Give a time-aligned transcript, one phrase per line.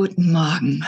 [0.00, 0.82] Guten Morgen.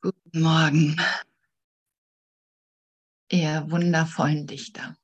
[0.00, 0.96] Guten Morgen,
[3.30, 4.96] ihr wundervollen Dichter.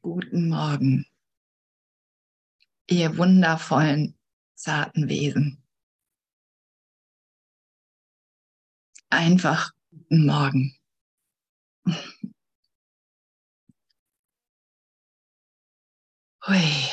[0.00, 1.06] Guten Morgen,
[2.88, 4.16] ihr wundervollen,
[4.54, 5.60] zarten Wesen.
[9.10, 10.78] Einfach guten Morgen.
[16.48, 16.88] Hui.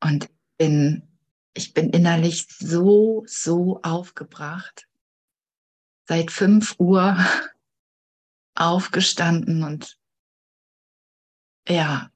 [0.00, 1.02] Und bin,
[1.52, 4.88] ich bin innerlich so, so aufgebracht.
[6.06, 7.16] Seit fünf Uhr
[8.54, 9.98] aufgestanden und
[11.68, 12.10] ja,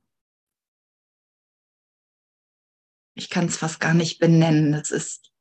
[3.15, 4.73] ich kann es fast gar nicht benennen.
[4.73, 5.33] Es ist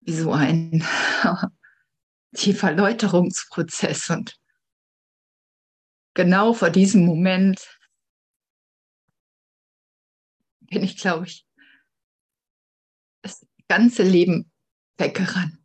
[0.00, 0.82] wie so ein
[2.34, 4.39] tiefer Läuterungsprozess und
[6.14, 7.78] genau vor diesem Moment
[10.60, 11.46] bin ich, glaube ich,
[13.22, 14.50] das ganze Leben
[14.98, 15.58] weggerannt.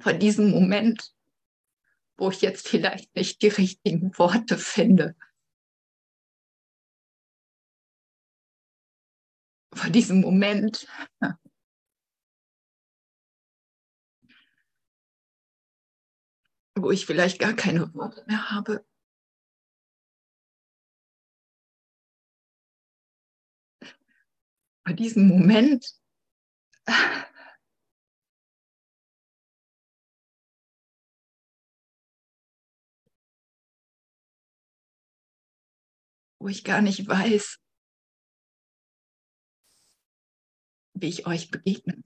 [0.00, 1.14] Vor diesem Moment,
[2.16, 5.16] wo ich jetzt vielleicht nicht die richtigen Worte finde.
[9.72, 10.86] Vor diesem Moment,
[16.76, 18.84] wo ich vielleicht gar keine Worte mehr habe.
[24.84, 25.94] Bei diesem Moment,
[36.40, 37.60] wo ich gar nicht weiß,
[40.94, 42.02] wie ich euch begegne.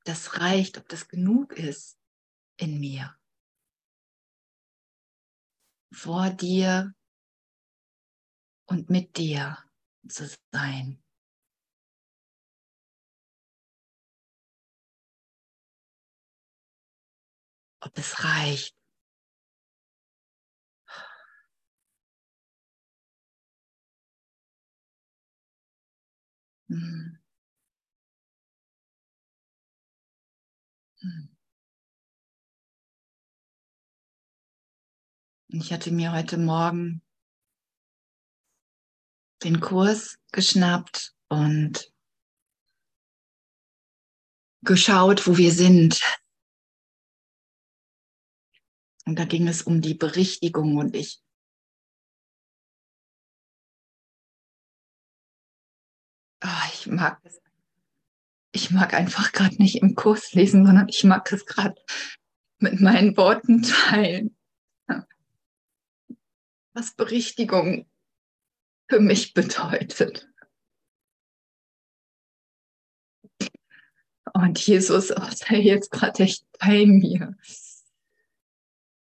[0.00, 1.98] Ob das reicht, ob das genug ist
[2.56, 3.14] in mir.
[5.92, 6.94] Vor dir
[8.66, 9.58] und mit dir
[10.08, 11.02] zu sein.
[17.82, 18.74] Ob es reicht.
[26.68, 27.19] Hm.
[35.48, 37.02] Ich hatte mir heute Morgen
[39.42, 41.92] den Kurs geschnappt und
[44.62, 46.00] geschaut, wo wir sind.
[49.06, 51.22] Und da ging es um die Berichtigung und ich
[56.44, 57.40] oh, ich mag es
[58.52, 61.80] ich mag einfach gerade nicht im Kurs lesen, sondern ich mag es gerade
[62.58, 64.36] mit meinen Worten teilen.
[66.72, 67.86] Was Berichtigung
[68.88, 70.28] für mich bedeutet.
[74.32, 77.36] Und Jesus ist jetzt gerade echt bei mir.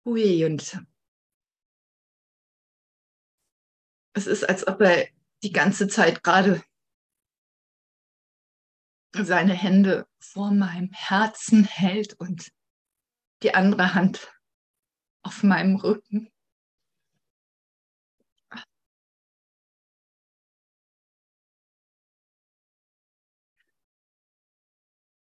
[0.05, 0.79] Ui, und
[4.15, 5.09] es ist, als ob er
[5.43, 6.63] die ganze Zeit gerade
[9.23, 12.51] seine Hände vor meinem Herzen hält und
[13.43, 14.33] die andere Hand
[15.23, 16.33] auf meinem Rücken.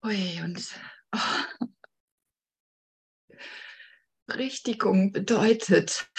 [0.03, 0.81] Ui, und
[1.13, 1.19] oh.
[4.29, 6.11] Richtigung bedeutet,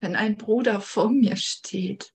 [0.00, 2.12] wenn ein Bruder vor mir steht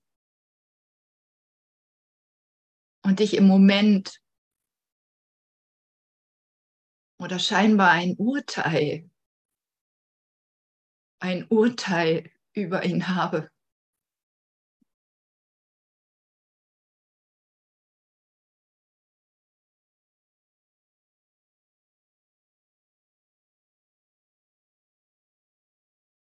[3.02, 4.21] und ich im Moment
[7.22, 9.08] oder scheinbar ein Urteil,
[11.20, 13.48] ein Urteil über ihn habe.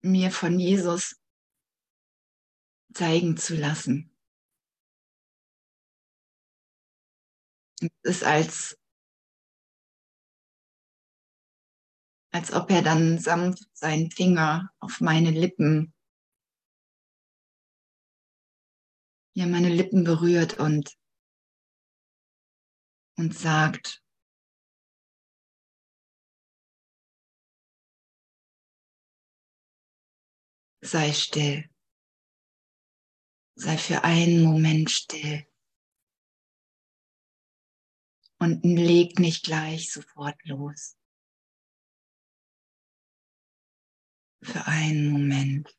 [0.04, 1.16] mir von Jesus
[2.92, 4.12] zeigen zu lassen.
[7.80, 8.81] Es ist als
[12.32, 15.94] als ob er dann sanft seinen Finger auf meine Lippen,
[19.34, 20.98] ja, meine Lippen berührt und,
[23.18, 24.02] und sagt,
[30.82, 31.70] sei still,
[33.56, 35.46] sei für einen Moment still
[38.40, 40.98] und leg nicht gleich sofort los.
[44.44, 45.76] Für einen Moment.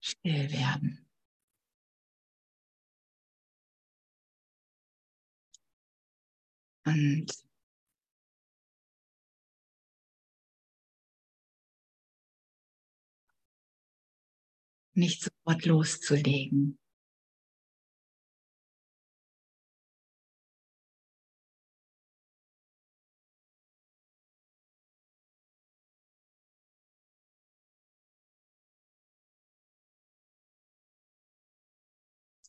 [0.00, 1.05] Still werden.
[6.86, 7.26] Und
[14.94, 16.78] nicht sofort loszulegen.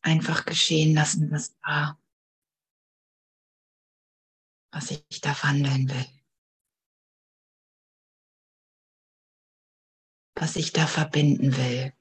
[0.02, 2.00] Einfach geschehen lassen, was war,
[4.72, 6.06] was ich da wandeln will,
[10.36, 11.97] was ich da verbinden will.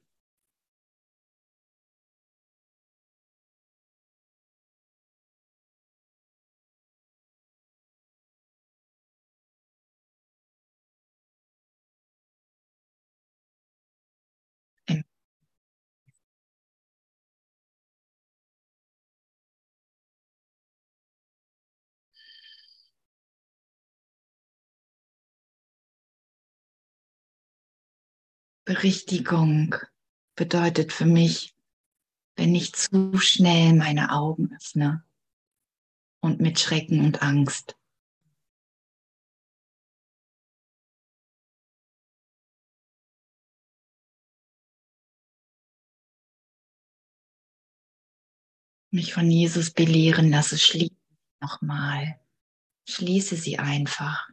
[28.67, 29.75] Berichtigung
[30.35, 31.55] bedeutet für mich,
[32.35, 35.05] wenn ich zu schnell meine Augen öffne
[36.19, 37.77] und mit Schrecken und Angst.
[48.91, 50.93] Mich von Jesus belehren lasse, schließe
[51.39, 52.19] nochmal.
[52.85, 54.29] Schließe sie einfach.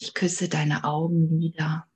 [0.00, 1.86] Ich küsse deine Augenlider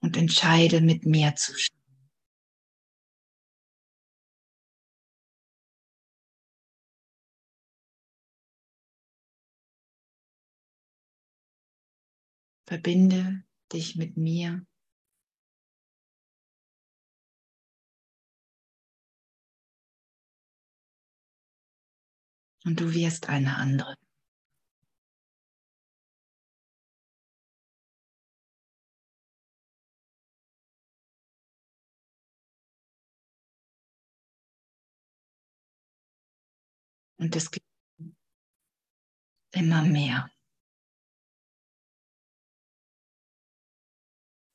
[0.00, 1.78] und entscheide mit mir zu schauen.
[12.66, 14.66] Verbinde dich mit mir.
[22.64, 23.96] Und du wirst eine andere.
[37.18, 37.66] Und es gibt
[39.52, 40.30] immer mehr.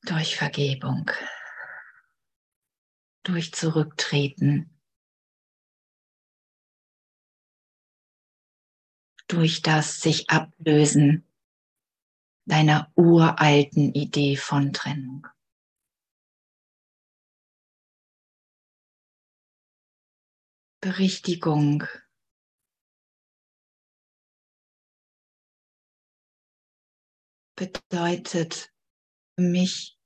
[0.02, 1.10] Durch Vergebung,
[3.22, 4.78] durch Zurücktreten,
[9.28, 11.26] durch das sich ablösen
[12.46, 15.26] deiner uralten Idee von Trennung.
[20.80, 21.84] Berichtigung
[27.56, 28.72] bedeutet
[29.34, 29.98] für mich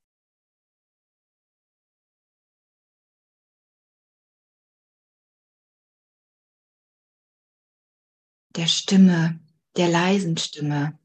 [8.59, 9.41] der Stimme,
[9.77, 10.99] der leisen Stimme.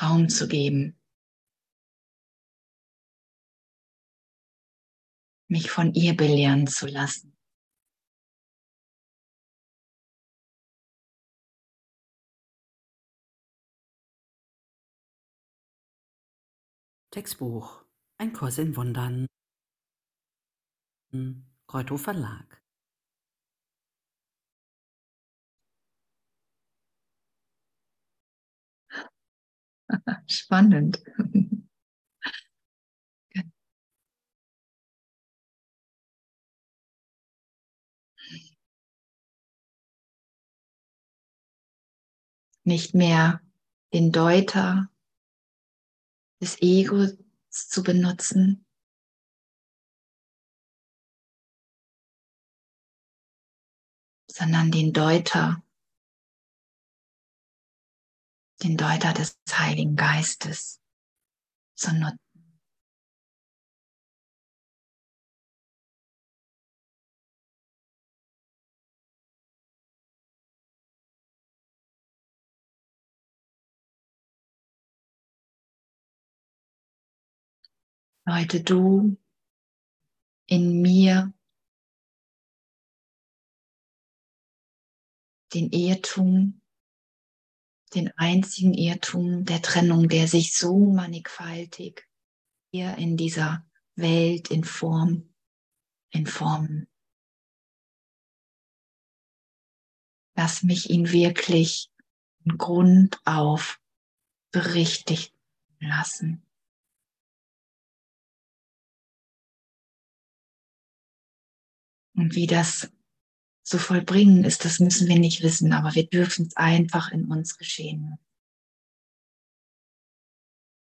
[0.00, 0.98] Raum zu geben.
[5.48, 7.36] Mich von ihr belehren zu lassen.
[17.12, 17.84] Textbuch
[18.16, 19.26] Ein Kurs in Wundern.
[21.66, 22.62] Kräutow Verlag.
[30.26, 31.02] Spannend.
[42.64, 43.42] nicht mehr
[43.92, 44.88] den Deuter
[46.42, 47.16] des Egos
[47.50, 48.66] zu benutzen,
[54.28, 55.62] sondern den Deuter,
[58.64, 60.82] den Deuter des Heiligen Geistes
[61.76, 62.21] zu nutzen.
[78.24, 79.16] Leute, du
[80.46, 81.34] in mir
[85.52, 86.62] den Irrtum,
[87.94, 92.08] den einzigen Irrtum der Trennung, der sich so mannigfaltig
[92.70, 95.34] hier in dieser Welt in Form,
[96.10, 96.88] in Formen.
[100.36, 101.90] Lass mich ihn wirklich
[102.44, 103.80] von Grund auf
[104.52, 105.34] berichtigt
[105.80, 106.46] lassen.
[112.22, 112.88] Und wie das
[113.64, 117.58] zu vollbringen ist, das müssen wir nicht wissen, aber wir dürfen es einfach in uns
[117.58, 118.16] geschehen.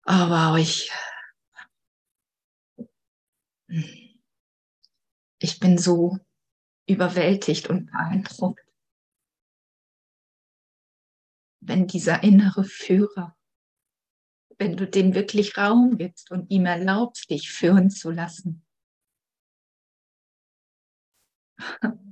[0.05, 0.91] Oh wow, ich,
[5.39, 6.19] ich bin so
[6.87, 8.63] überwältigt und beeindruckt.
[11.59, 13.35] Wenn dieser innere Führer,
[14.59, 18.64] wenn du dem wirklich Raum gibst und ihm erlaubst, dich führen zu lassen,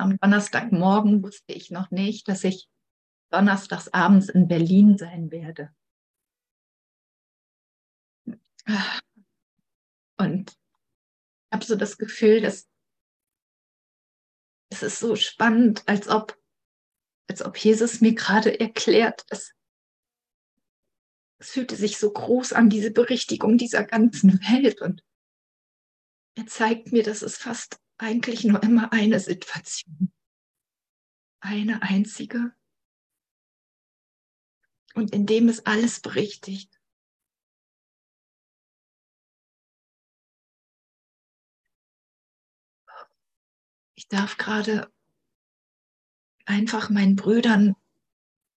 [0.00, 2.68] Am Donnerstagmorgen wusste ich noch nicht, dass ich
[3.30, 5.74] donnerstags abends in Berlin sein werde.
[10.18, 12.68] Und ich habe so das Gefühl, dass
[14.70, 16.38] es ist so spannend, als ob,
[17.28, 19.54] als ob Jesus mir gerade erklärt, dass
[21.38, 24.80] es fühlte sich so groß an, diese Berichtigung dieser ganzen Welt.
[24.80, 25.04] Und
[26.34, 30.12] er zeigt mir, dass es fast eigentlich nur immer eine Situation.
[31.40, 32.52] Eine einzige.
[34.94, 36.80] Und indem es alles berichtigt.
[43.94, 44.92] Ich darf gerade
[46.46, 47.76] einfach meinen Brüdern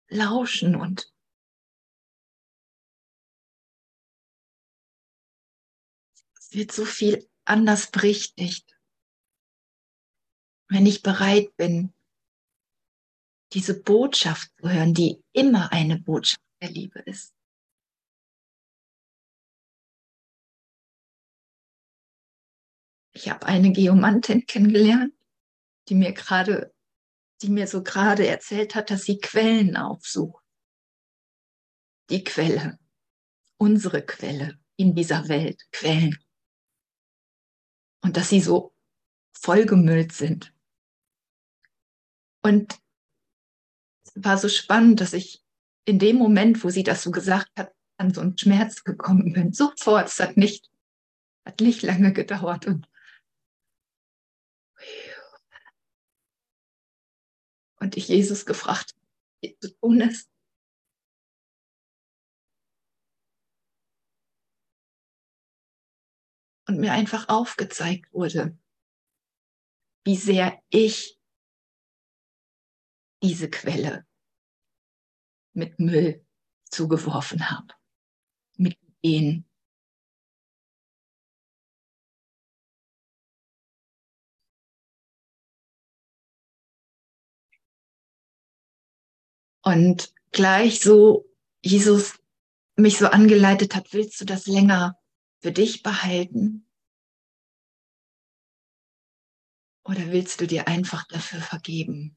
[0.08, 1.12] lauschen und
[6.50, 8.80] es wird so viel anders berichtigt
[10.70, 11.94] wenn ich bereit bin,
[13.54, 17.34] diese Botschaft zu hören, die immer eine Botschaft der Liebe ist.
[23.14, 25.14] Ich habe eine Geomantin kennengelernt,
[25.90, 26.74] die mir gerade,
[27.42, 30.44] die mir so gerade erzählt hat, dass sie Quellen aufsucht.
[32.12, 32.80] Die Quelle,
[33.58, 36.18] unsere Quelle in dieser Welt, Quellen.
[38.02, 38.74] Und dass sie so
[39.34, 40.54] vollgemüllt sind
[42.42, 42.80] und
[44.04, 45.44] es war so spannend, dass ich
[45.86, 49.54] in dem Moment, wo sie das so gesagt hat, an so einen Schmerz gekommen bin.
[49.54, 50.70] Sofort, es hat nicht,
[51.46, 52.88] hat nicht lange gedauert und
[57.82, 58.96] und ich Jesus gefragt,
[59.42, 60.30] wie zu tun ist.
[66.70, 68.56] Und mir einfach aufgezeigt wurde,
[70.06, 71.20] wie sehr ich
[73.24, 74.06] diese Quelle
[75.54, 76.24] mit Müll
[76.70, 77.74] zugeworfen habe,
[78.58, 79.50] mit Ideen.
[89.64, 91.26] Und gleich so
[91.64, 92.20] Jesus
[92.76, 94.99] mich so angeleitet hat, willst du das länger
[95.42, 96.66] für dich behalten?
[99.86, 102.16] Oder willst du dir einfach dafür vergeben?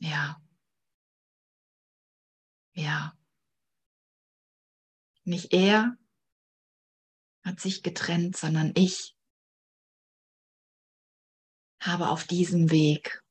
[0.00, 0.40] Ja.
[2.74, 3.14] Ja.
[5.26, 5.96] Nicht er
[7.44, 9.14] hat sich getrennt, sondern ich
[11.80, 13.22] habe auf diesem Weg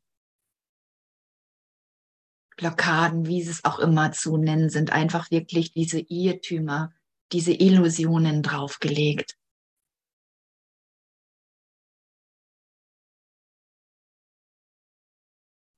[2.59, 6.93] Blockaden, wie sie es auch immer zu nennen sind, einfach wirklich diese Irrtümer,
[7.31, 9.37] diese Illusionen draufgelegt.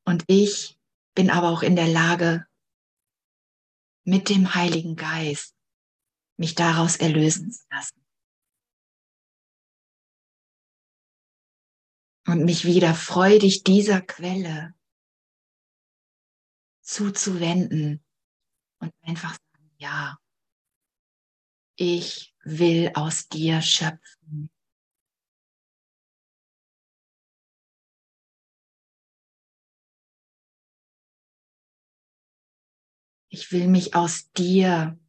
[0.05, 0.79] Und ich
[1.13, 2.47] bin aber auch in der Lage,
[4.03, 5.55] mit dem Heiligen Geist
[6.37, 8.01] mich daraus erlösen zu lassen.
[12.27, 14.73] und mich wieder freudig dieser Quelle
[16.91, 18.03] zuzuwenden
[18.79, 20.19] und einfach sagen, ja,
[21.77, 24.51] ich will aus dir schöpfen.
[33.29, 34.99] Ich will mich aus dir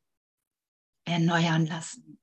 [1.04, 2.20] erneuern lassen.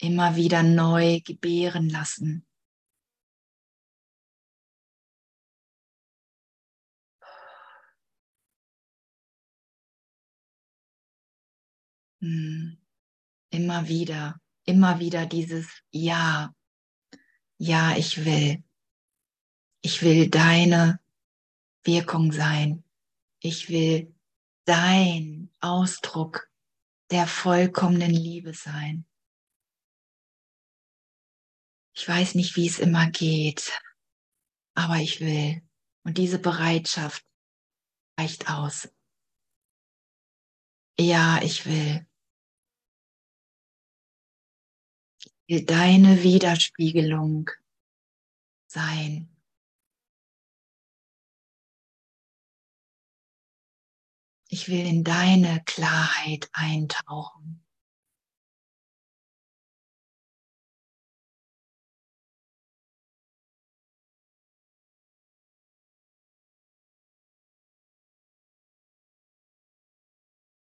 [0.00, 2.47] Immer wieder neu gebären lassen.
[12.20, 16.54] Immer wieder, immer wieder dieses Ja.
[17.58, 18.62] Ja, ich will.
[19.80, 21.00] Ich will deine
[21.84, 22.84] Wirkung sein.
[23.40, 24.14] Ich will
[24.64, 26.50] dein Ausdruck
[27.10, 29.06] der vollkommenen Liebe sein.
[31.94, 33.72] Ich weiß nicht, wie es immer geht,
[34.74, 35.62] aber ich will.
[36.04, 37.24] Und diese Bereitschaft
[38.18, 38.88] reicht aus.
[40.98, 42.07] Ja, ich will.
[45.48, 47.50] Will deine Widerspiegelung
[48.66, 49.34] sein.
[54.50, 57.64] Ich will in deine Klarheit eintauchen.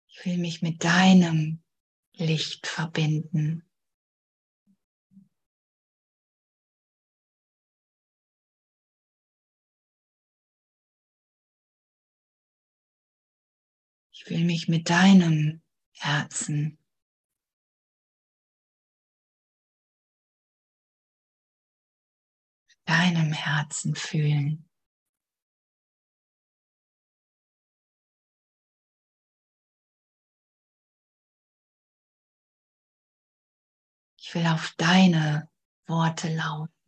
[0.07, 1.63] Ich will mich mit deinem
[2.13, 3.68] Licht verbinden.
[14.29, 15.59] Ich will mich mit deinem
[15.97, 16.77] Herzen
[22.85, 24.69] deinem Herzen fühlen.
[34.19, 35.49] Ich will auf deine
[35.87, 36.78] Worte lauten.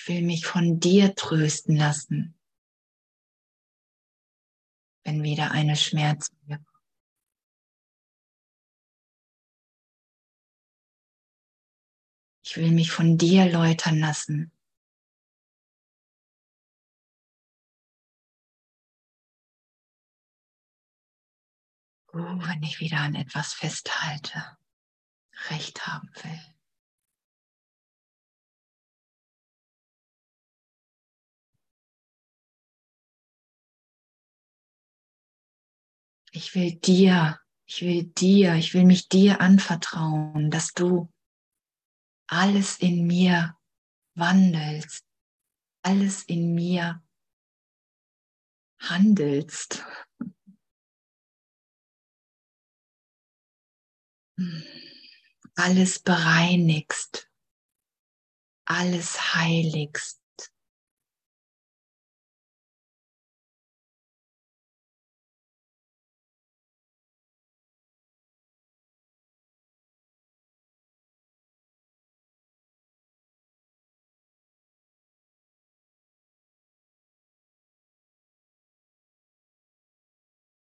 [0.00, 2.34] Ich will mich von dir trösten lassen,
[5.04, 6.64] wenn wieder eine Schmerzwelle
[12.42, 14.50] Ich will mich von dir läutern lassen.
[22.12, 24.56] Oh, wenn ich wieder an etwas festhalte,
[25.50, 26.59] Recht haben will.
[36.32, 41.12] Ich will dir, ich will dir, ich will mich dir anvertrauen, dass du
[42.28, 43.56] alles in mir
[44.14, 45.04] wandelst,
[45.82, 47.02] alles in mir
[48.80, 49.84] handelst.
[55.56, 57.28] Alles bereinigst,
[58.64, 60.19] alles heiligst.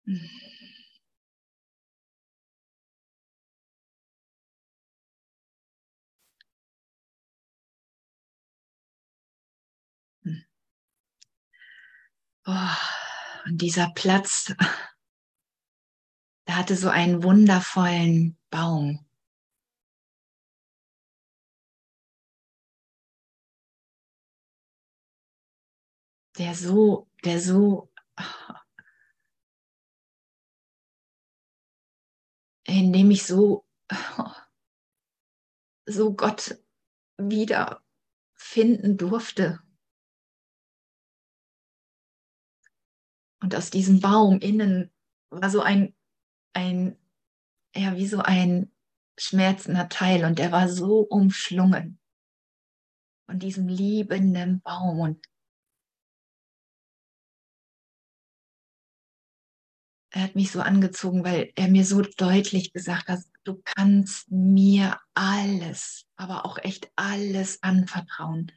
[0.07, 0.15] Und
[13.47, 14.55] dieser Platz,
[16.47, 19.05] der hatte so einen wundervollen Baum.
[26.37, 27.91] Der so, der so
[32.67, 33.65] in dem ich so,
[35.85, 36.57] so Gott
[37.17, 37.83] wieder
[38.35, 39.59] finden durfte.
[43.41, 44.91] Und aus diesem Baum innen
[45.29, 45.95] war so ein,
[46.53, 46.97] ein,
[47.75, 48.71] ja, wie so ein
[49.17, 51.99] schmerzender Teil und der war so umschlungen
[53.25, 55.25] von diesem liebenden Baum und
[60.11, 64.99] er hat mich so angezogen, weil er mir so deutlich gesagt hat, du kannst mir
[65.13, 68.51] alles, aber auch echt alles anvertrauen.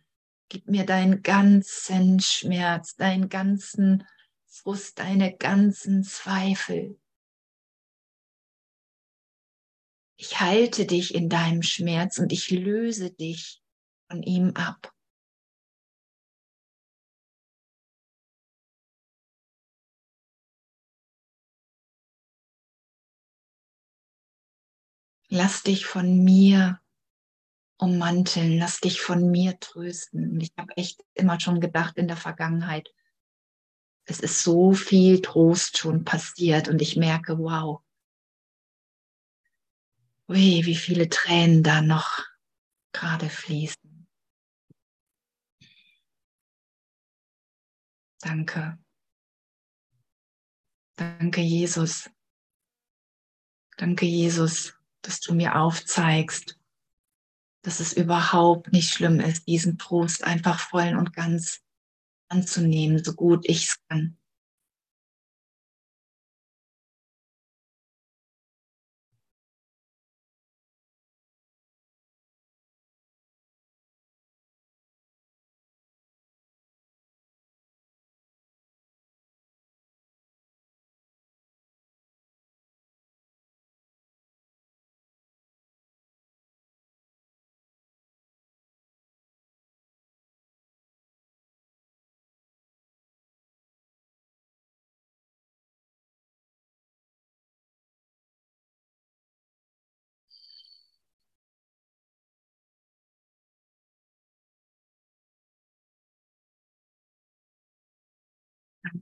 [0.48, 4.04] Gib mir deinen ganzen Schmerz, deinen ganzen
[4.46, 6.98] Frust, deine ganzen Zweifel.
[10.16, 13.62] Ich halte dich in deinem Schmerz und ich löse dich
[14.08, 14.92] von ihm ab.
[25.32, 26.80] Lass dich von mir
[27.78, 30.32] ummanteln, lass dich von mir trösten.
[30.32, 32.92] Und ich habe echt immer schon gedacht in der Vergangenheit,
[34.06, 37.80] es ist so viel Trost schon passiert und ich merke, wow,
[40.28, 42.26] ui, wie viele Tränen da noch
[42.90, 44.08] gerade fließen.
[48.20, 48.78] Danke.
[50.96, 52.10] Danke, Jesus.
[53.76, 56.58] Danke, Jesus dass du mir aufzeigst,
[57.62, 61.60] dass es überhaupt nicht schlimm ist, diesen Trost einfach voll und ganz
[62.28, 64.16] anzunehmen, so gut ich es kann.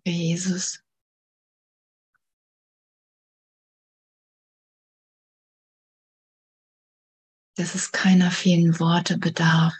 [0.08, 0.82] Danke, Jesus.
[7.56, 9.74] Dass es keiner vielen Worte bedarf.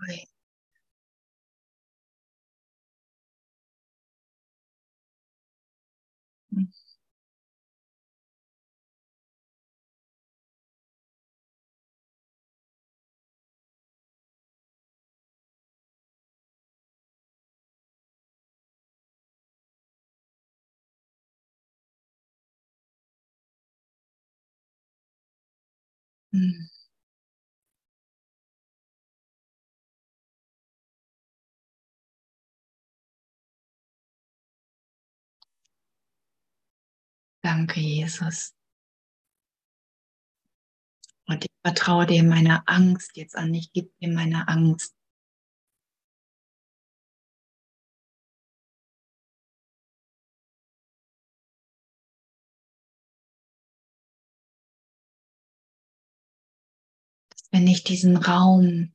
[0.00, 0.26] Ui.
[6.54, 6.66] Hm.
[26.32, 26.75] Hm.
[37.56, 38.54] Danke, Jesus.
[41.26, 43.54] Und ich vertraue dir meine Angst jetzt an.
[43.54, 44.94] Ich gebe dir meine Angst.
[57.30, 58.92] Dass wenn ich diesen Raum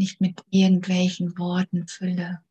[0.00, 2.42] nicht mit irgendwelchen Worten fülle,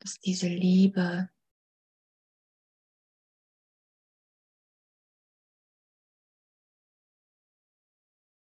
[0.00, 1.30] dass diese Liebe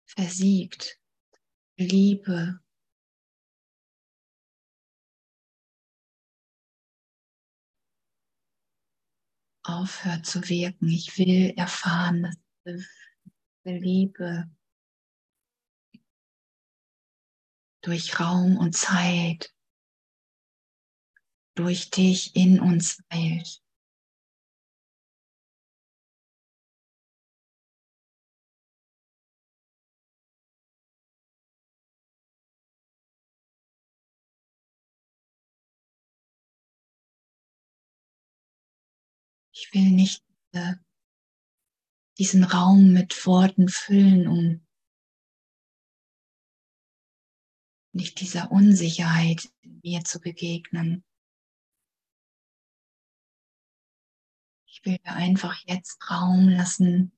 [0.05, 0.99] versiegt.
[1.77, 2.62] Liebe
[9.63, 10.89] aufhört zu wirken.
[10.89, 12.83] Ich will erfahren, dass
[13.65, 14.49] diese Liebe
[17.81, 19.53] durch Raum und Zeit,
[21.55, 23.62] durch dich in uns weilt.
[39.73, 40.75] Ich will nicht äh,
[42.19, 44.67] diesen Raum mit Worten füllen, um
[47.91, 51.03] nicht dieser Unsicherheit mir zu begegnen.
[54.67, 57.17] Ich will einfach jetzt Raum lassen,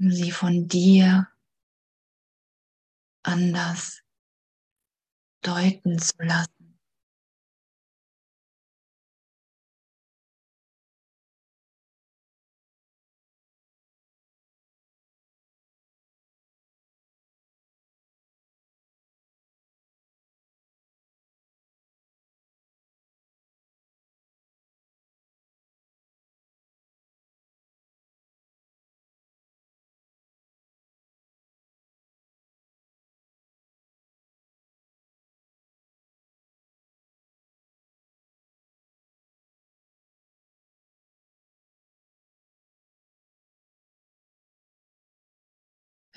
[0.00, 1.28] um sie von dir
[3.22, 4.02] anders
[5.42, 6.61] deuten zu lassen.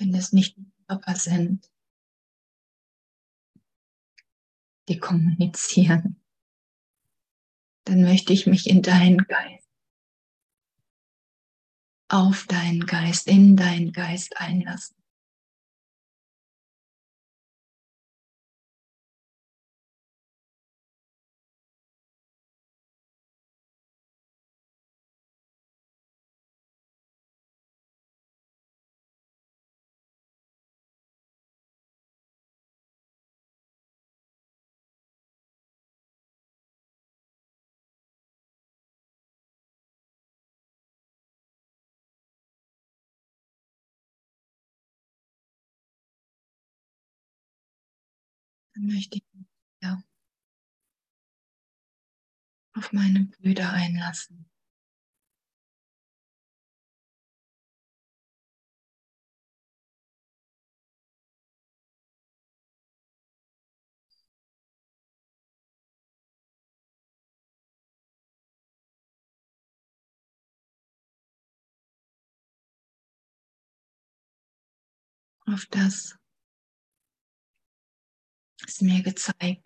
[0.06, 1.68] Wenn es nicht Körper sind,
[4.88, 6.22] die kommunizieren,
[7.84, 9.68] dann möchte ich mich in deinen Geist,
[12.08, 14.95] auf deinen Geist, in deinen Geist einlassen.
[48.76, 49.46] Dann möchte ich mich
[49.80, 50.02] ja,
[52.74, 54.50] auf meine Brüder einlassen.
[75.48, 76.18] auf das,
[78.66, 79.62] was mir gezeigt.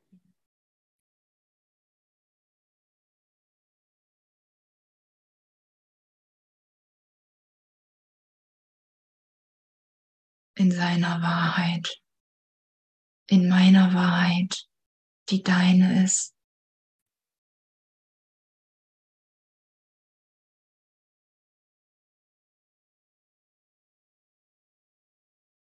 [10.57, 12.03] In seiner Wahrheit,
[13.29, 14.69] in meiner Wahrheit,
[15.31, 16.35] die deine ist.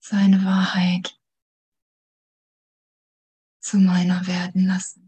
[0.00, 1.18] Seine Wahrheit
[3.64, 5.03] zu meiner werden lassen.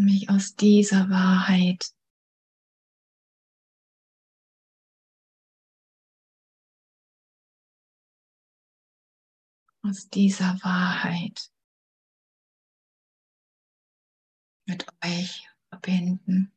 [0.00, 1.92] Und mich aus dieser Wahrheit
[9.82, 11.50] aus dieser Wahrheit
[14.66, 16.52] mit euch verbinden.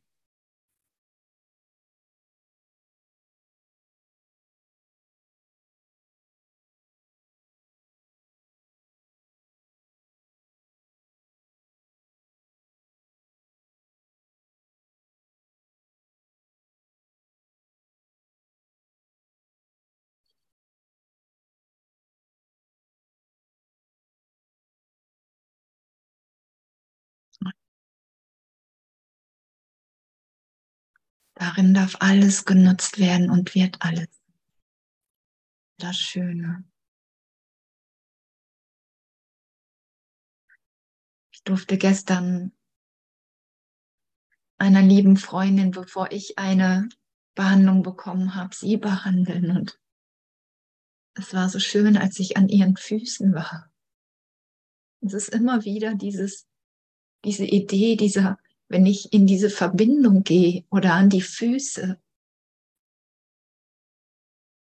[31.34, 34.08] Darin darf alles genutzt werden und wird alles.
[35.78, 36.64] Das Schöne.
[41.32, 42.52] Ich durfte gestern
[44.58, 46.88] einer lieben Freundin, bevor ich eine
[47.34, 49.50] Behandlung bekommen habe, sie behandeln.
[49.50, 49.80] Und
[51.14, 53.72] es war so schön, als ich an ihren Füßen war.
[55.00, 56.46] Es ist immer wieder dieses,
[57.24, 58.38] diese Idee, dieser
[58.74, 61.96] wenn ich in diese Verbindung gehe oder an die Füße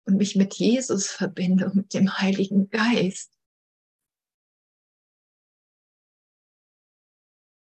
[0.06, 3.36] und mich mit Jesus verbinde und mit dem Heiligen Geist,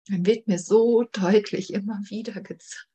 [0.08, 2.90] dann wird mir so deutlich immer wieder gezeigt.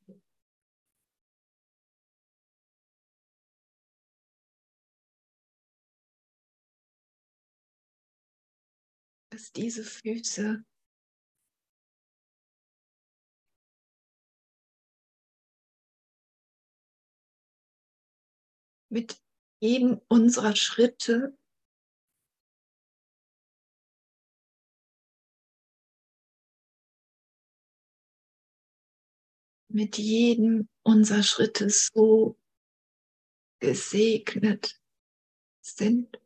[9.31, 10.65] dass diese Füße
[18.91, 19.23] mit
[19.61, 21.37] jedem unserer Schritte
[29.73, 32.37] mit jedem unserer Schritte so
[33.61, 34.81] gesegnet
[35.61, 36.21] sind.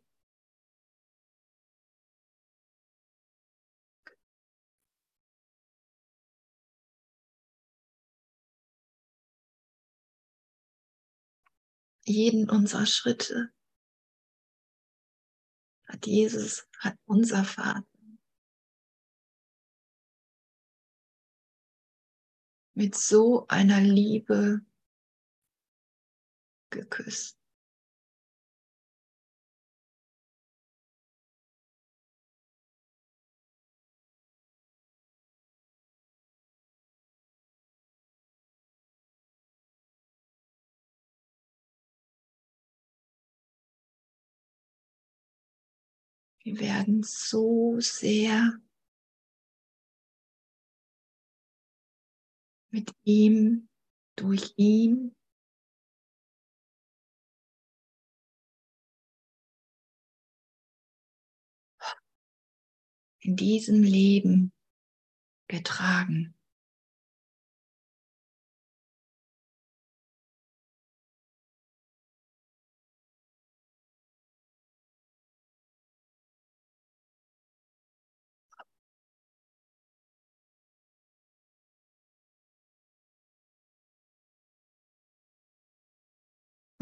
[12.07, 13.53] Jeden unserer Schritte
[15.87, 17.87] hat Jesus, hat unser Vater
[22.75, 24.61] mit so einer Liebe
[26.71, 27.39] geküsst.
[46.45, 48.61] Wir werden so sehr
[52.71, 53.69] mit ihm,
[54.17, 55.17] durch ihn
[63.21, 64.53] in diesem Leben
[65.49, 66.34] getragen.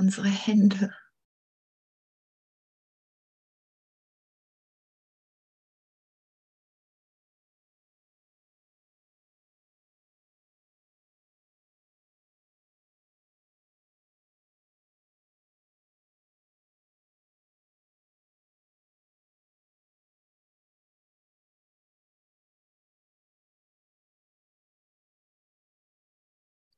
[0.02, 0.92] Unsere Hände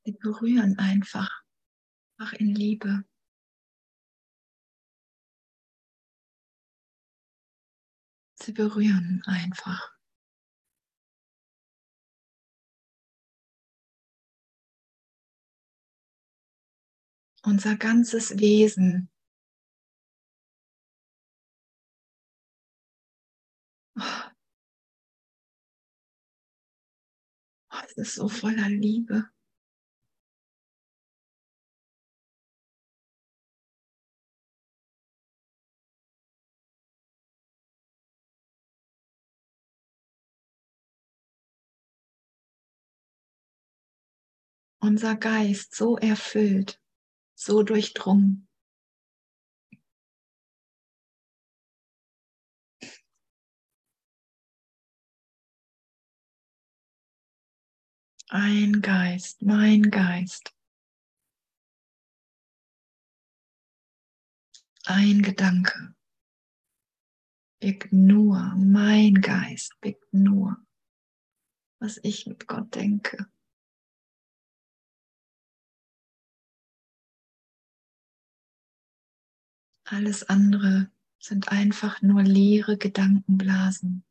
[0.05, 1.43] Sie berühren einfach,
[2.19, 3.05] einfach in Liebe.
[8.45, 9.91] Sie berühren einfach.
[17.43, 19.09] Unser ganzes Wesen.
[23.99, 24.31] Oh,
[27.87, 29.34] es ist so voller Liebe.
[44.85, 46.79] Unser Geist so erfüllt,
[47.35, 48.47] so durchdrungen.
[58.29, 60.55] Ein Geist, mein Geist.
[64.85, 65.95] Ein Gedanke
[67.59, 70.59] birgt nur, mein Geist birgt nur,
[71.79, 73.31] was ich mit Gott denke.
[79.95, 84.05] Alles andere sind einfach nur leere Gedankenblasen,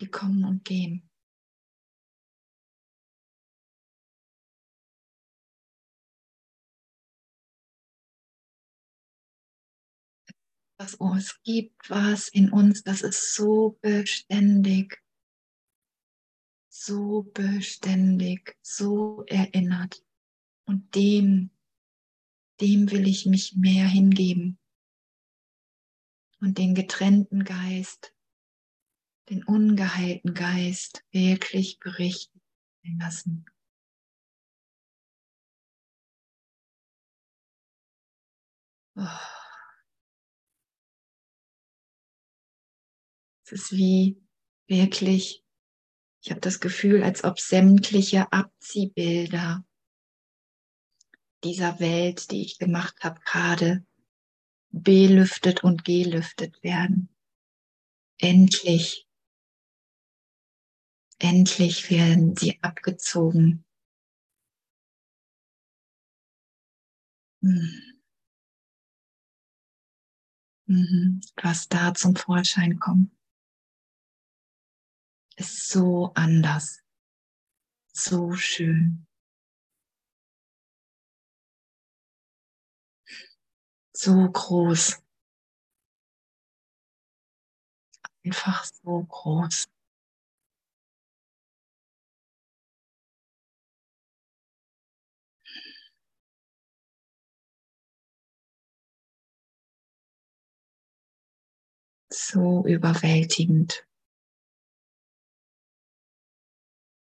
[0.00, 1.06] die kommen und gehen.
[10.78, 15.04] Was es gibt was in uns, das ist so beständig,
[16.70, 20.02] so beständig, so erinnert.
[20.64, 21.50] Und dem
[22.60, 24.58] dem will ich mich mehr hingeben
[26.40, 28.14] und den getrennten Geist,
[29.28, 32.40] den ungeheilten Geist wirklich berichten
[32.98, 33.44] lassen.
[38.96, 39.06] Oh.
[43.44, 44.20] Es ist wie
[44.68, 45.44] wirklich,
[46.22, 49.64] ich habe das Gefühl, als ob sämtliche Abziehbilder
[51.44, 53.84] dieser Welt, die ich gemacht habe, gerade
[54.70, 57.08] belüftet und gelüftet werden.
[58.18, 59.06] Endlich,
[61.18, 63.64] endlich werden sie abgezogen.
[67.42, 67.90] Hm.
[70.66, 71.20] Mhm.
[71.42, 73.10] Was da zum Vorschein kommt,
[75.36, 76.80] ist so anders,
[77.92, 79.09] so schön.
[84.00, 85.02] So groß.
[88.24, 89.68] Einfach so groß.
[102.12, 103.86] So überwältigend.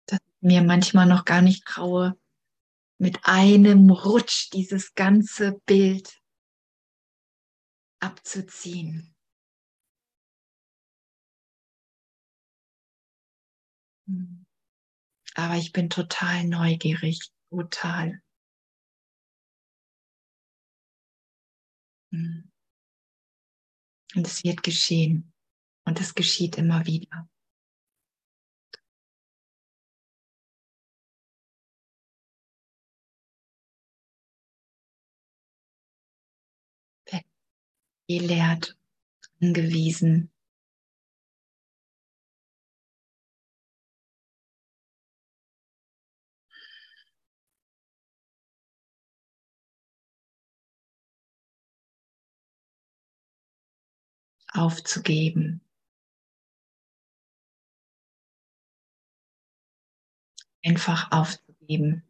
[0.07, 2.17] Dass ich mir manchmal noch gar nicht traue,
[2.97, 6.19] mit einem Rutsch dieses ganze Bild
[7.99, 9.15] abzuziehen.
[15.35, 17.19] Aber ich bin total neugierig,
[17.49, 18.21] total.
[22.11, 22.49] Hm.
[24.15, 25.33] Und es wird geschehen.
[25.85, 27.29] Und es geschieht immer wieder.
[38.09, 38.77] Gelehrt,
[39.41, 40.31] angewiesen.
[54.53, 55.61] aufzugeben.
[60.63, 62.06] Einfach aufzugeben.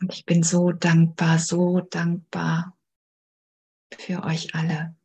[0.00, 2.78] Und ich bin so dankbar, so dankbar
[3.94, 4.96] für euch alle.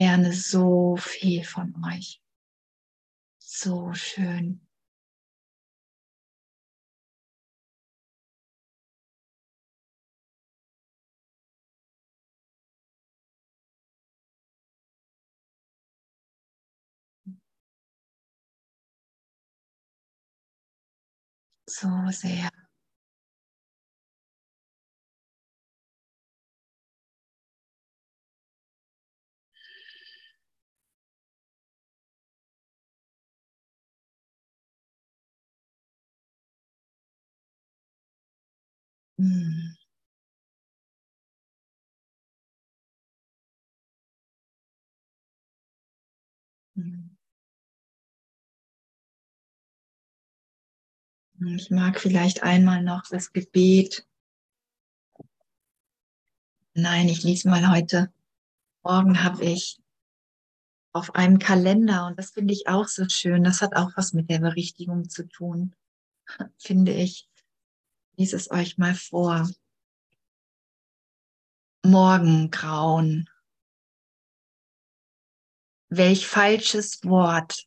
[0.00, 2.20] Lerne so viel von euch.
[3.38, 4.66] So schön.
[21.82, 22.48] So sehr.
[39.18, 39.72] Hm.
[46.76, 47.11] Hm.
[51.44, 54.06] Ich mag vielleicht einmal noch das Gebet.
[56.74, 58.12] Nein, ich lese mal heute.
[58.84, 59.82] Morgen habe ich
[60.92, 63.42] auf einem Kalender und das finde ich auch so schön.
[63.42, 65.74] Das hat auch was mit der Berichtigung zu tun,
[66.58, 67.28] finde ich.
[68.16, 69.50] Lies es euch mal vor.
[71.84, 73.28] Morgengrauen.
[75.88, 77.66] Welch falsches Wort.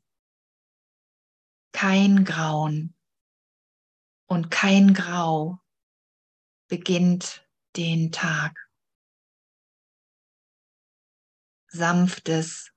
[1.73, 2.95] Kein Grauen
[4.27, 5.59] und kein Grau
[6.67, 8.69] beginnt den Tag.
[11.67, 12.71] Sanftes,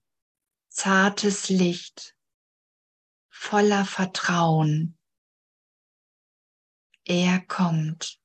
[0.68, 2.16] zartes Licht,
[3.30, 4.98] voller Vertrauen.
[7.04, 8.20] Er kommt,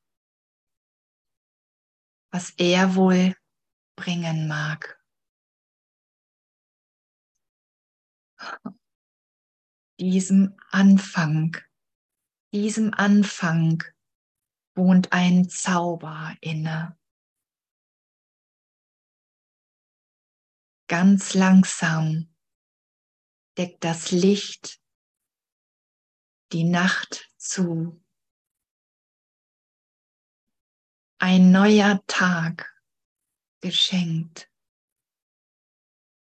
[2.31, 3.35] was er wohl
[3.95, 4.99] bringen mag.
[9.99, 11.55] Diesem Anfang
[12.53, 13.83] diesem Anfang
[14.75, 16.97] wohnt ein Zauber inne.
[20.87, 22.33] Ganz langsam
[23.57, 24.79] deckt das Licht
[26.51, 27.99] die Nacht zu.
[31.19, 32.79] Ein neuer Tag
[33.61, 34.51] geschenkt,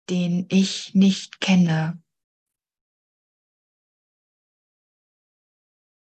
[0.08, 2.01] den ich nicht kenne.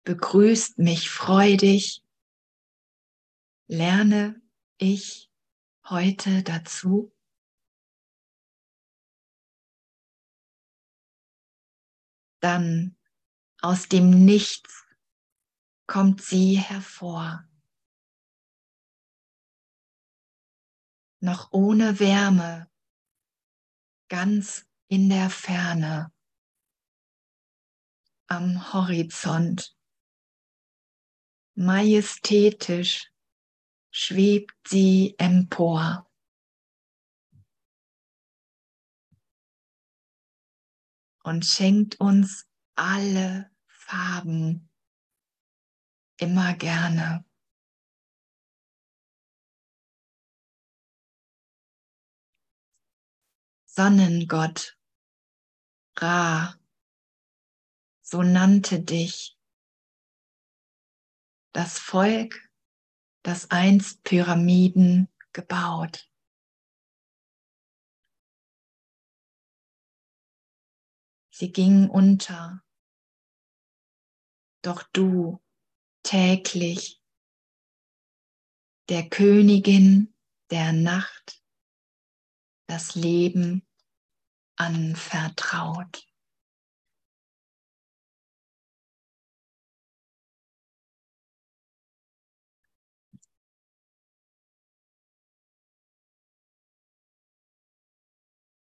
[0.04, 2.02] Begrüßt mich freudig.
[3.66, 4.40] Lerne
[4.76, 5.30] ich
[5.88, 7.12] heute dazu?
[12.40, 12.96] Dann
[13.62, 14.84] aus dem Nichts
[15.86, 17.48] kommt sie hervor.
[21.20, 22.70] Noch ohne Wärme,
[24.10, 26.12] ganz in der Ferne,
[28.26, 29.74] am Horizont
[31.54, 33.10] majestätisch
[33.90, 36.10] schwebt sie empor.
[41.22, 44.68] Und schenkt uns alle Farben
[46.18, 47.24] immer gerne.
[53.64, 54.76] Sonnengott,
[55.96, 56.58] Ra,
[58.02, 59.33] so nannte dich
[61.54, 62.50] das Volk,
[63.22, 66.10] das einst Pyramiden gebaut.
[71.30, 72.62] Sie gingen unter,
[74.62, 75.42] doch du
[76.02, 77.02] täglich
[78.88, 80.14] der Königin
[80.50, 81.42] der Nacht
[82.66, 83.66] das Leben
[84.56, 86.06] anvertraut.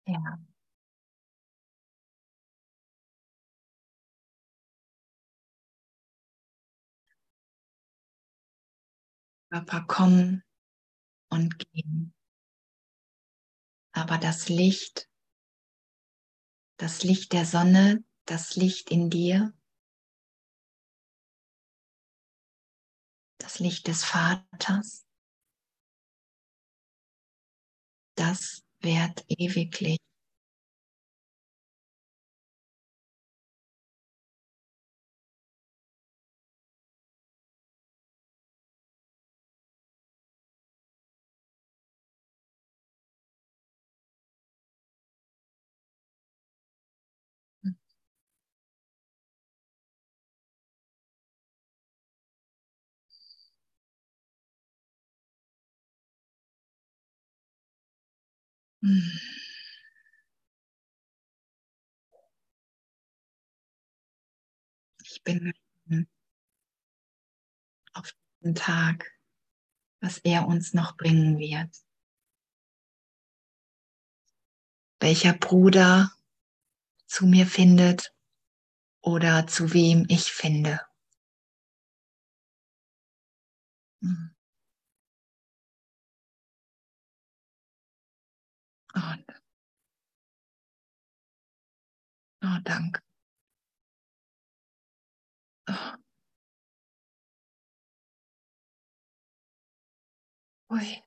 [0.09, 0.39] Ja.
[9.51, 10.43] Körper kommen
[11.29, 12.13] und gehen.
[13.91, 15.09] Aber das Licht,
[16.77, 19.53] das Licht der Sonne, das Licht in dir,
[23.37, 25.05] das Licht des Vaters,
[28.15, 29.99] das währt ewiglich.
[58.81, 59.21] Ich
[65.23, 65.53] bin
[67.93, 69.11] auf den Tag,
[69.99, 71.75] was er uns noch bringen wird.
[75.01, 76.13] Welcher Bruder
[77.05, 78.13] zu mir findet
[79.01, 80.79] oder zu wem ich finde.
[88.99, 89.23] Und
[92.43, 92.99] Oh, danke.
[95.67, 95.99] Oh.
[100.71, 101.03] Ui.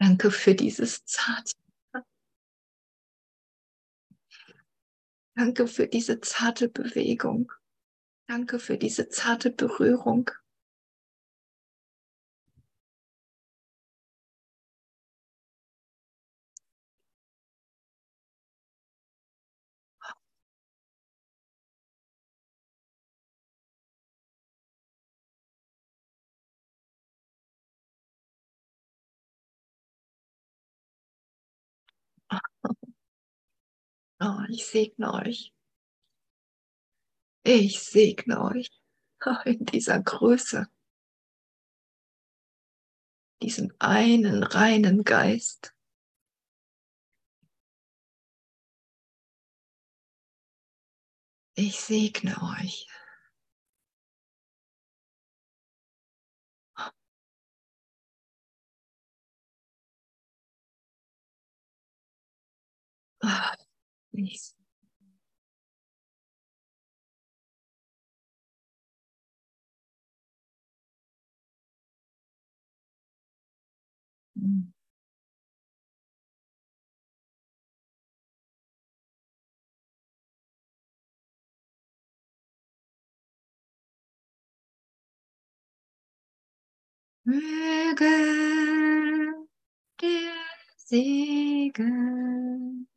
[0.00, 1.54] Danke für dieses zarte.
[5.36, 7.52] Danke für diese zarte Bewegung.
[8.28, 10.30] Danke für diese zarte Berührung.
[34.20, 35.52] Oh, ich segne euch.
[37.42, 38.68] Ich segne euch
[39.44, 40.68] in dieser Größe,
[43.42, 45.74] diesem einen reinen Geist.
[51.56, 52.86] Ich segne euch.
[64.18, 64.52] Ich
[74.36, 74.72] Mm.
[87.26, 88.06] Möge
[90.00, 90.32] der
[90.76, 92.88] Segen,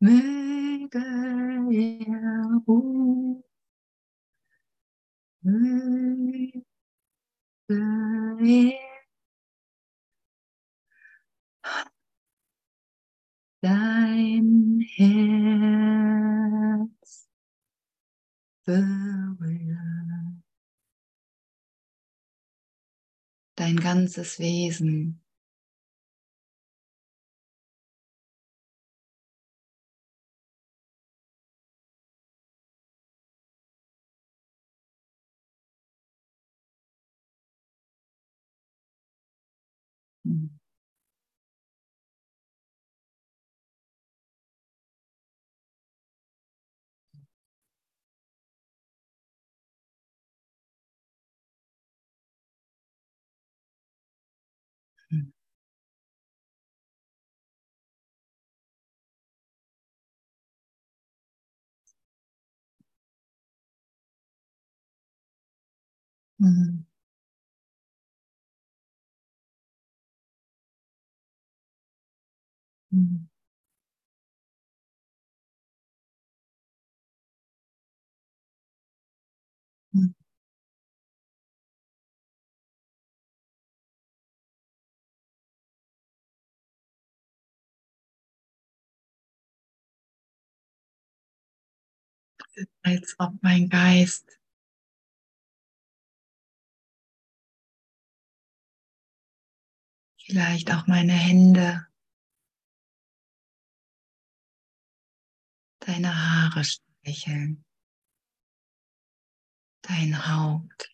[0.00, 3.44] möge er ruhen,
[5.42, 6.62] möge
[7.68, 8.90] er
[13.62, 15.60] dein Herz
[18.64, 20.42] berühren.
[23.56, 25.22] Dein ganzes Wesen.
[40.30, 40.60] Hm.
[55.10, 55.30] Hm.
[66.40, 66.89] Mhm.
[72.92, 73.30] Mhm.
[79.94, 80.12] Mhm.
[92.82, 94.38] Als ob mein Geist
[100.24, 101.86] vielleicht auch meine Hände,
[105.80, 106.90] deine Haare streicht.
[107.04, 107.64] lächeln.
[109.84, 110.90] Dein Haupt.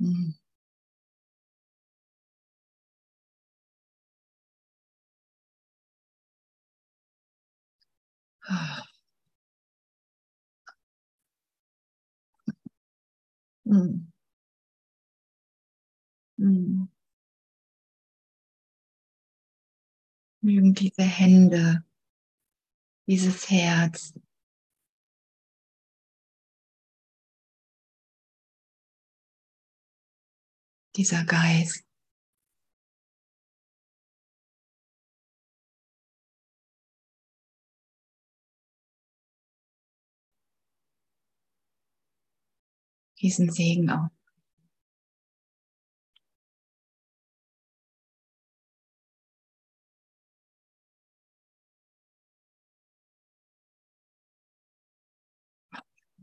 [0.00, 0.36] Hm.
[13.66, 14.06] Hm.
[16.38, 16.86] Hm.
[20.42, 21.82] Mögen diese Hände,
[23.06, 24.12] dieses Herz
[30.96, 31.85] dieser Geist
[43.26, 44.10] diesen Segen auf.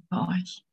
[0.10, 0.64] Bei euch.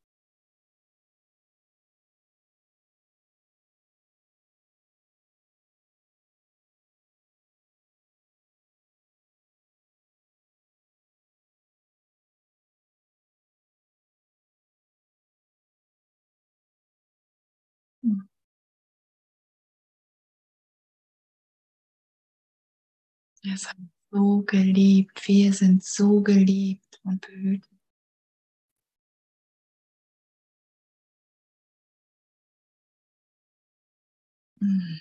[23.43, 23.71] Er ist
[24.11, 25.27] so geliebt.
[25.27, 27.71] Wir sind so geliebt und behütet.
[34.61, 35.01] Hm.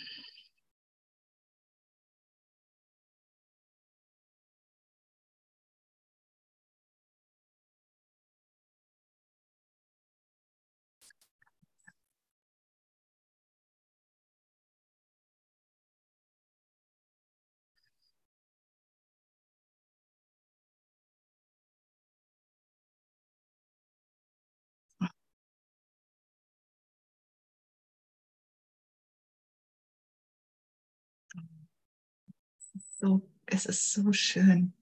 [33.01, 34.73] So, es ist so schön.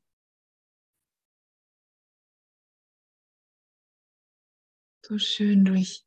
[5.05, 6.03] So schön durch,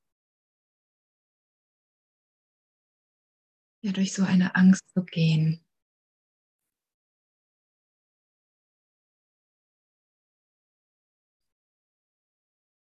[3.83, 5.65] ja, durch so eine Angst zu gehen.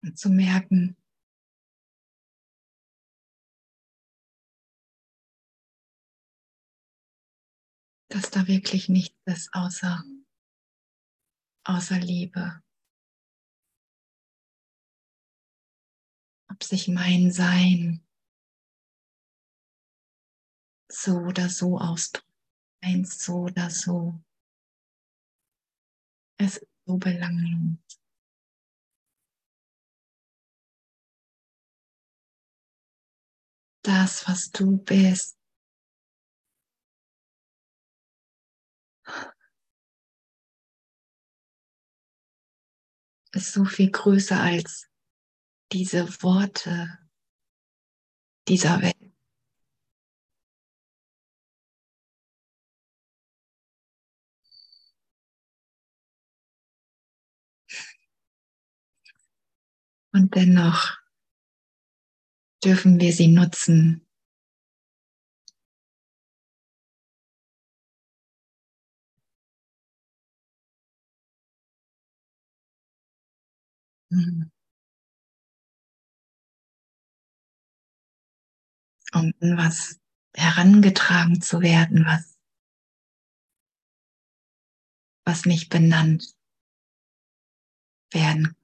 [0.03, 0.97] Und zu merken,
[8.15, 10.01] dass da wirklich nichts ist außer,
[11.65, 12.63] außer Liebe.
[16.49, 18.07] Ob sich mein Sein
[20.89, 22.25] so oder so ausdrückt,
[22.81, 24.23] eins so oder so.
[26.37, 27.99] Es ist so belanglos.
[33.83, 35.34] Das, was du bist,
[43.35, 44.89] ist so viel größer als
[45.71, 46.97] diese Worte
[48.47, 48.95] dieser Welt.
[60.13, 60.97] Und dennoch
[62.63, 64.04] dürfen wir sie nutzen.
[74.15, 74.49] Mhm.
[79.13, 79.99] Um in was
[80.35, 82.37] herangetragen zu werden, was,
[85.25, 86.33] was nicht benannt
[88.11, 88.55] werden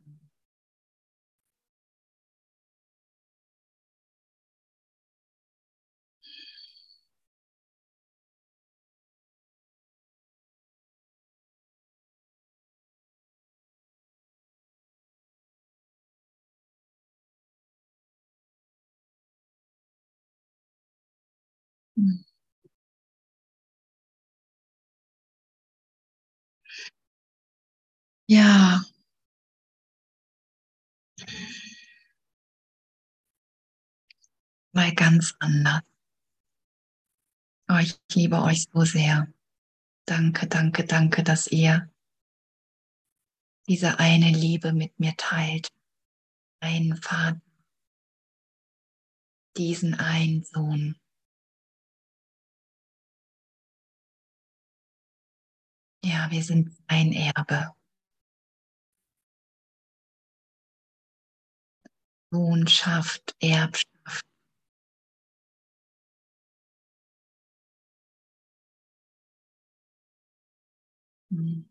[28.27, 28.81] Ja.
[34.73, 35.81] Mal ganz anders.
[37.69, 39.27] Oh, ich liebe euch so sehr.
[40.05, 41.89] Danke, danke, danke, dass ihr
[43.67, 45.69] diese eine Liebe mit mir teilt.
[46.61, 47.41] Einen Vater,
[49.57, 51.00] diesen einen Sohn.
[56.03, 57.73] Ja, wir sind ein Erbe.
[62.31, 64.25] Sohnschaft, Erbschaft.
[71.31, 71.61] Hm.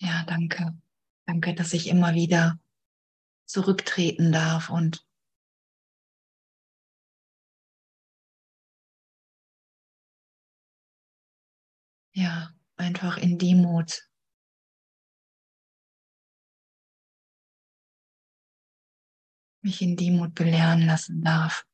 [0.00, 0.74] Ja, danke.
[1.26, 2.58] Danke, dass ich immer wieder
[3.46, 5.04] zurücktreten darf und
[12.12, 14.08] ja, einfach in Demut
[19.62, 21.64] mich in Demut belehren lassen darf.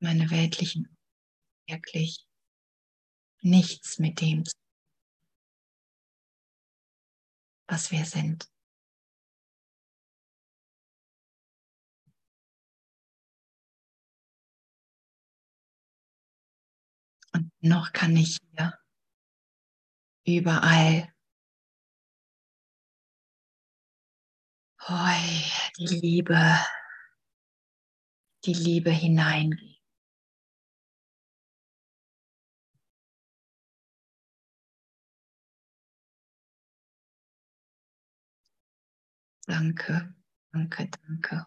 [0.00, 0.96] Meine weltlichen
[1.68, 2.26] wirklich
[3.42, 4.44] nichts mit dem,
[7.68, 8.50] was wir sind.
[17.32, 18.78] Und noch kann ich hier
[20.24, 21.12] überall
[24.88, 25.44] Hoi,
[25.76, 26.56] die Liebe,
[28.44, 29.79] die Liebe hineingehen.
[39.50, 40.14] Danke,
[40.52, 41.46] danke, danke.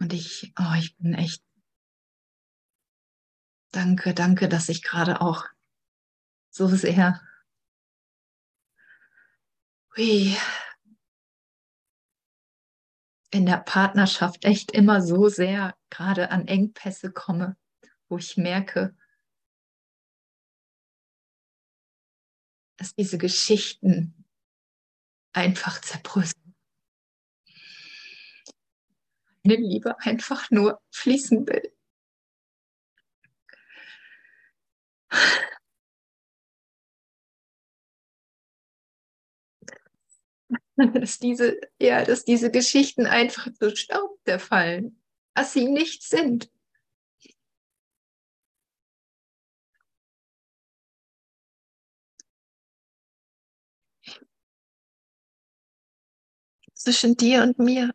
[0.00, 1.44] Und ich, oh, ich bin echt,
[3.72, 5.44] danke, danke, dass ich gerade auch
[6.48, 7.20] so sehr,
[9.94, 10.34] hui,
[13.30, 17.58] in der Partnerschaft echt immer so sehr gerade an Engpässe komme,
[18.08, 18.96] wo ich merke,
[22.78, 24.24] dass diese Geschichten
[25.32, 26.54] einfach zerbröseln.
[29.42, 31.72] Meine Liebe einfach nur fließen will.
[40.76, 45.02] Dass diese, ja, dass diese Geschichten einfach zu Staub zerfallen,
[45.34, 46.52] dass sie nichts sind.
[56.88, 57.92] Zwischen dir und mir,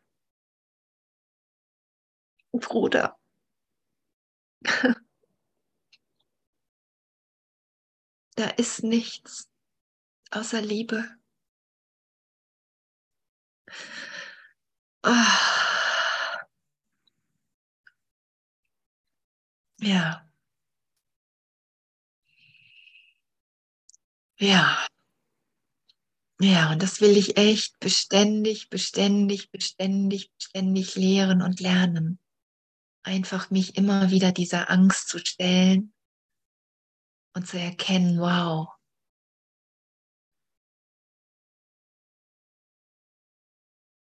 [2.54, 3.16] Bruder.
[8.36, 9.50] Da ist nichts
[10.32, 11.06] außer Liebe.
[15.04, 16.44] Ah.
[19.82, 20.26] Ja.
[24.40, 24.88] Ja.
[26.42, 32.20] Ja, und das will ich echt beständig, beständig, beständig, beständig lehren und lernen.
[33.04, 35.94] Einfach mich immer wieder dieser Angst zu stellen
[37.36, 38.70] und zu erkennen, wow,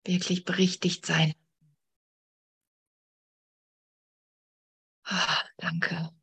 [0.05, 1.35] wirklich berichtigt sein.
[5.11, 6.18] Oh, danke.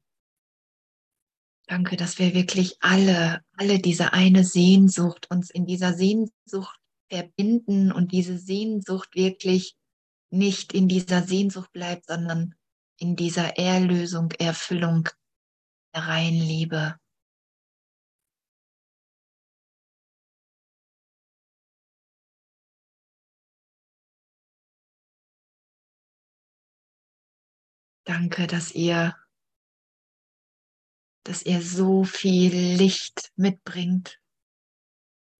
[1.68, 8.12] Danke, dass wir wirklich alle, alle diese eine Sehnsucht uns in dieser Sehnsucht verbinden und
[8.12, 9.76] diese Sehnsucht wirklich
[10.30, 12.54] nicht in dieser Sehnsucht bleibt, sondern
[13.00, 15.10] in dieser Erlösung, Erfüllung
[15.96, 17.00] der reinen Liebe.
[28.06, 29.16] Danke, dass ihr
[31.26, 34.22] dass ihr so viel Licht mitbringt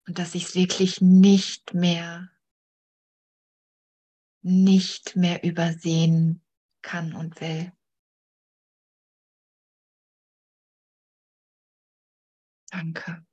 [0.06, 2.28] und dass ich es wirklich nicht mehr,
[4.42, 6.42] nicht mehr übersehen
[6.82, 7.72] kann und will.
[12.70, 13.24] Danke.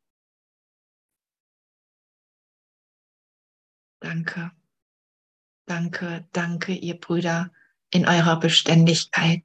[4.00, 4.52] Danke.
[5.66, 7.52] Danke, danke, ihr Brüder,
[7.90, 9.44] in eurer Beständigkeit.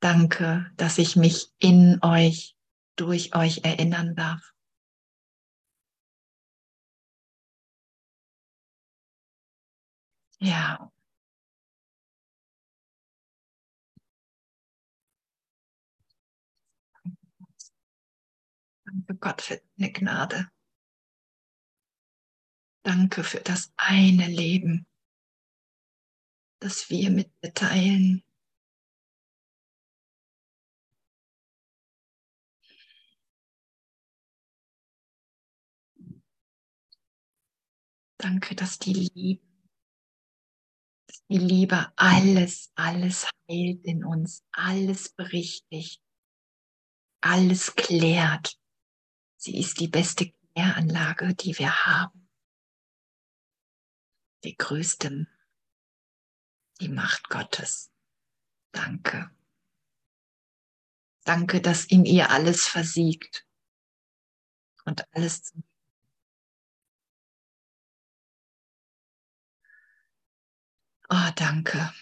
[0.00, 2.56] Danke, dass ich mich in euch,
[2.96, 4.54] durch euch erinnern darf.
[10.40, 10.90] Ja.
[18.86, 20.50] Danke Gott für deine Gnade.
[22.82, 24.86] Danke für das eine Leben,
[26.58, 28.24] das wir mit dir teilen.
[38.20, 39.42] Danke, dass die Liebe,
[41.06, 46.02] dass die Liebe alles, alles heilt in uns, alles berichtigt,
[47.22, 48.60] alles klärt.
[49.36, 52.28] Sie ist die beste Kläranlage, die wir haben.
[54.44, 55.26] Die größte,
[56.78, 57.90] die Macht Gottes.
[58.72, 59.34] Danke.
[61.24, 63.46] Danke, dass in ihr alles versiegt
[64.84, 65.64] und alles zum
[71.12, 71.92] Oh, danke.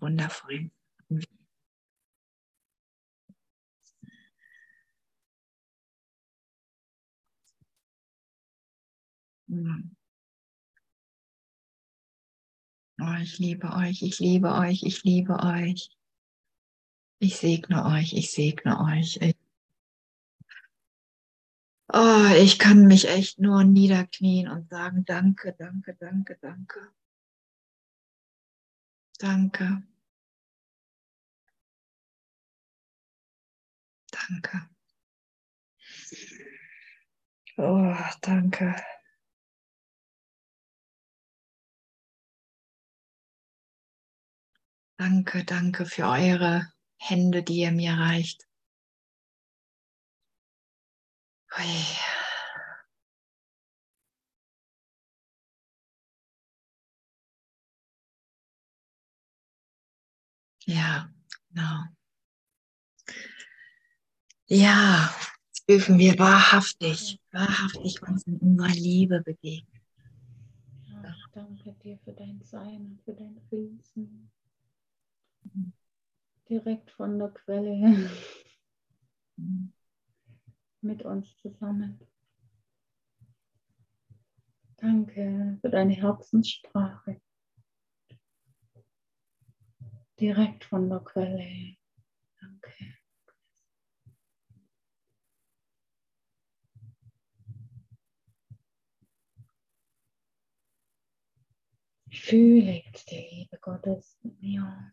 [0.00, 0.70] Wundervoll.
[9.48, 9.96] Hm.
[13.02, 15.90] Oh, ich liebe euch, ich liebe euch, ich liebe euch.
[17.18, 19.18] Ich segne euch, ich segne euch.
[19.20, 19.36] Ich,
[21.92, 26.92] oh, ich kann mich echt nur niederknien und sagen, danke, danke, danke, danke.
[29.20, 29.82] Danke.
[34.10, 34.70] Danke.
[37.58, 38.74] Oh, danke.
[44.96, 48.46] Danke, danke für eure Hände, die ihr mir reicht.
[51.58, 52.29] Ui.
[60.70, 61.12] Ja,
[61.48, 61.82] genau.
[64.46, 65.12] Ja,
[65.48, 69.82] jetzt dürfen wir wahrhaftig, wahrhaftig uns in unserer Liebe begegnen.
[70.88, 74.30] Ja, danke dir für dein Sein und für dein Fließen.
[76.48, 78.10] Direkt von der Quelle her.
[80.82, 81.98] Mit uns zusammen.
[84.76, 87.20] Danke für deine Herzenssprache.
[90.20, 91.76] Direkt von der Quelle.
[92.38, 92.74] Danke.
[102.10, 104.92] Ich fühle jetzt die Liebe Gottes in mir.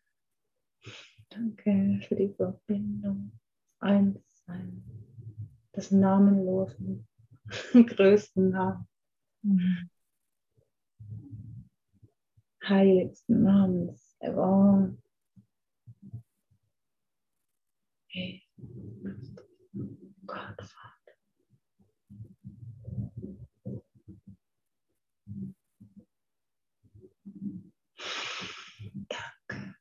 [1.29, 3.33] Danke für die Verbindung,
[3.79, 4.81] Einssein,
[5.75, 7.05] des namenlosen,
[7.73, 8.87] größten Namen.
[9.41, 9.89] Mhm.
[12.63, 14.95] Heiligsten Namens ever.
[20.25, 20.69] Vater.
[29.09, 29.75] Danke.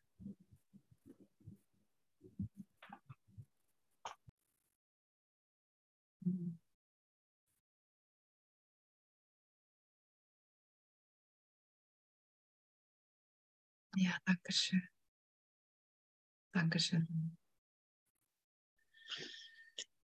[13.97, 14.89] Ja, danke schön.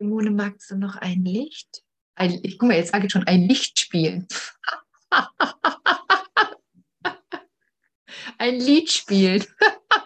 [0.06, 1.82] Simone, magst du noch ein Licht?
[2.14, 4.28] Ein, ich guck mal, jetzt sage ich schon ein Licht spielen.
[8.38, 9.44] ein Lied spielen.